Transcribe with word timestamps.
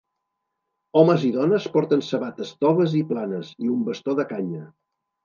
Homes 1.01 1.25
i 1.27 1.27
dones 1.35 1.67
porten 1.75 2.01
sabates 2.07 2.53
toves 2.65 2.97
i 3.01 3.03
planes, 3.13 3.53
i 3.67 3.71
un 3.75 3.85
bastó 3.91 4.17
de 4.23 4.27
canya. 4.33 4.65